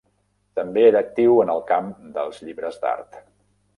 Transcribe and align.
També 0.59 0.85
era 0.85 1.03
actiu 1.05 1.37
en 1.43 1.53
el 1.57 1.61
camp 1.73 1.93
dels 2.17 2.43
llibres 2.47 2.81
d'art. 2.87 3.21